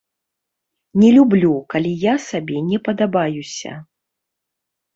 [1.01, 3.71] Не люблю, калі я сабе не падабаюся.